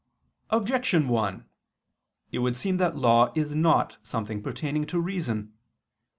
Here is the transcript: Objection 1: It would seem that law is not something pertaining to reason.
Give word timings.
Objection 0.49 1.07
1: 1.09 1.45
It 2.31 2.39
would 2.39 2.57
seem 2.57 2.77
that 2.77 2.95
law 2.97 3.31
is 3.35 3.53
not 3.55 3.99
something 4.01 4.41
pertaining 4.41 4.87
to 4.87 4.99
reason. 4.99 5.53